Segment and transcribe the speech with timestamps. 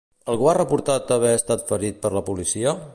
[0.35, 2.77] Algú ha reportat haver estat ferit per la policia?